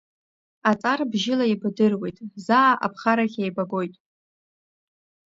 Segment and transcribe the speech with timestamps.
[0.69, 3.95] Аҵар бжьыла еибадыруеит, заа аԥхарахь еибагоит.